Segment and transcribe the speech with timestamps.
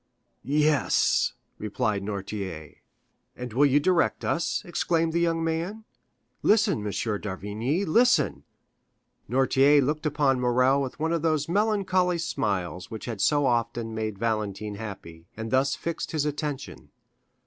[0.43, 2.77] "Yes," replied Noirtier.
[3.35, 5.85] "And will you direct us?" exclaimed the young man.
[6.41, 6.89] "Listen, M.
[6.89, 8.43] d'Avrigny, listen!"
[9.29, 14.17] Noirtier looked upon Morrel with one of those melancholy smiles which had so often made
[14.17, 16.89] Valentine happy, and thus fixed his attention.